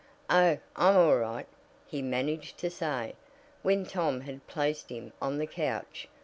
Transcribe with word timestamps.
"Oh, 0.31 0.57
I'm 0.75 0.97
all 0.97 1.15
right," 1.15 1.45
he 1.85 2.01
managed 2.01 2.57
to 2.57 2.71
say, 2.71 3.13
when 3.61 3.85
Tom 3.85 4.21
had 4.21 4.47
placed 4.47 4.89
him 4.89 5.13
on 5.21 5.37
the 5.37 5.45
couch. 5.45 6.07